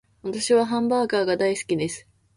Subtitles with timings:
[0.23, 2.07] 私はハンバーガーが大好きです